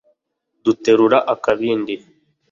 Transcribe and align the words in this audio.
Duterura 0.63 1.17
akabindi 1.33 1.93